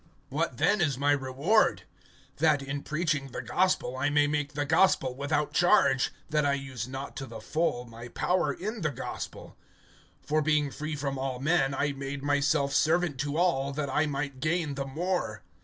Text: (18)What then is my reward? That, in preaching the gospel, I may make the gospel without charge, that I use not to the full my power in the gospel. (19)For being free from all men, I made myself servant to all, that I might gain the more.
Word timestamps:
(18)What 0.31 0.57
then 0.57 0.81
is 0.81 0.97
my 0.97 1.11
reward? 1.11 1.83
That, 2.37 2.63
in 2.63 2.81
preaching 2.81 3.27
the 3.27 3.43
gospel, 3.43 3.95
I 3.95 4.09
may 4.09 4.25
make 4.25 4.53
the 4.53 4.65
gospel 4.65 5.13
without 5.13 5.53
charge, 5.53 6.11
that 6.27 6.43
I 6.43 6.53
use 6.53 6.87
not 6.87 7.15
to 7.17 7.27
the 7.27 7.39
full 7.39 7.85
my 7.85 8.07
power 8.07 8.51
in 8.51 8.81
the 8.81 8.89
gospel. 8.89 9.55
(19)For 10.27 10.43
being 10.43 10.71
free 10.71 10.95
from 10.95 11.19
all 11.19 11.37
men, 11.37 11.75
I 11.75 11.91
made 11.91 12.23
myself 12.23 12.73
servant 12.73 13.19
to 13.19 13.37
all, 13.37 13.71
that 13.73 13.91
I 13.91 14.07
might 14.07 14.39
gain 14.39 14.73
the 14.73 14.85
more. 14.87 15.43